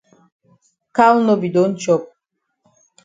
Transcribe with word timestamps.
Cow 0.95 1.15
no 1.25 1.33
be 1.41 1.49
don 1.55 1.71
chop. 1.81 2.01